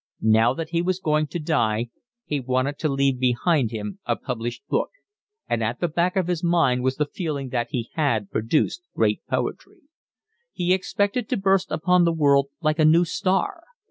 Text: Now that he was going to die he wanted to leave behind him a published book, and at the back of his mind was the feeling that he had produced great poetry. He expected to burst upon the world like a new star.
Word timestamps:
Now 0.33 0.55
that 0.55 0.71
he 0.71 0.81
was 0.81 0.99
going 0.99 1.27
to 1.27 1.37
die 1.37 1.91
he 2.25 2.39
wanted 2.39 2.79
to 2.79 2.89
leave 2.89 3.19
behind 3.19 3.69
him 3.69 3.99
a 4.03 4.15
published 4.15 4.67
book, 4.67 4.89
and 5.47 5.63
at 5.63 5.79
the 5.79 5.87
back 5.87 6.15
of 6.15 6.25
his 6.25 6.43
mind 6.43 6.81
was 6.83 6.95
the 6.95 7.05
feeling 7.05 7.49
that 7.49 7.67
he 7.69 7.91
had 7.93 8.31
produced 8.31 8.81
great 8.95 9.21
poetry. 9.29 9.81
He 10.53 10.73
expected 10.73 11.29
to 11.29 11.37
burst 11.37 11.69
upon 11.71 12.03
the 12.03 12.13
world 12.13 12.47
like 12.63 12.79
a 12.79 12.83
new 12.85 13.05
star. 13.05 13.61